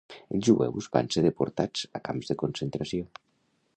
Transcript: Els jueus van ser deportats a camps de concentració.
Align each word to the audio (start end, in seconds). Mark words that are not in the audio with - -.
Els 0.35 0.47
jueus 0.47 0.87
van 0.95 1.11
ser 1.15 1.23
deportats 1.25 1.83
a 1.99 2.01
camps 2.09 2.33
de 2.33 2.39
concentració. 2.45 3.11